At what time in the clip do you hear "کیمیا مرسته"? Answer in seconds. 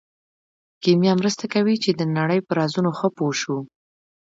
0.83-1.45